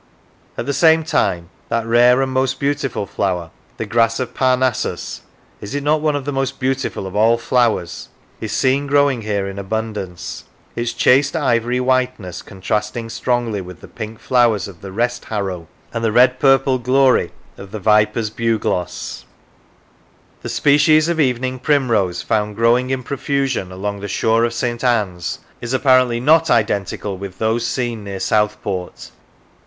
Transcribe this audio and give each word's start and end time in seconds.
At 0.57 0.65
the 0.65 0.73
same 0.73 1.03
time 1.03 1.49
that 1.69 1.85
rare 1.85 2.23
and 2.23 2.31
most 2.31 2.59
beautiful 2.59 3.05
flower, 3.05 3.51
the 3.77 3.85
grass 3.85 4.19
of 4.19 4.33
Parnassus 4.33 5.21
(is 5.61 5.75
it 5.75 5.83
not 5.83 6.01
one 6.01 6.15
of 6.15 6.25
the 6.25 6.31
most 6.31 6.59
beautiful 6.59 7.05
of 7.05 7.15
all 7.15 7.37
flowers?), 7.37 8.09
is 8.41 8.51
seen 8.51 8.87
growing 8.87 9.21
here 9.21 9.45
in 9.47 9.59
abundance, 9.59 10.45
its 10.75 10.91
chaste 10.93 11.35
ivory 11.35 11.79
whiteness 11.79 12.41
contrasting 12.41 13.09
strongly 13.09 13.61
with 13.61 13.79
the 13.81 13.87
pink 13.87 14.17
flowers 14.17 14.67
of 14.67 14.81
the 14.81 14.91
rest 14.91 15.25
harrow 15.25 15.67
and 15.93 16.03
the 16.03 16.11
red 16.11 16.39
purple 16.39 16.79
glory 16.79 17.31
of 17.55 17.69
the 17.69 17.77
viper's 17.79 18.31
bugloss. 18.31 19.25
The 20.41 20.49
species 20.49 21.09
of 21.09 21.19
evening 21.19 21.59
primrose 21.59 22.23
found 22.23 22.55
growing 22.55 22.89
in 22.89 23.03
profusion 23.03 23.71
along 23.71 23.99
the 23.99 24.07
shore 24.07 24.45
of 24.45 24.53
St. 24.55 24.83
Anne's 24.83 25.37
is 25.61 25.73
apparently 25.75 26.19
not 26.19 26.49
identical 26.49 27.19
with 27.19 27.37
those 27.37 27.67
seen 27.67 28.03
near 28.05 28.19
Southport. 28.19 29.11